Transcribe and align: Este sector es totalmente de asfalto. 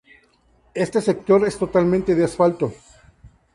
Este 0.73 0.99
sector 0.99 1.45
es 1.47 1.59
totalmente 1.59 2.15
de 2.15 2.23
asfalto. 2.23 2.73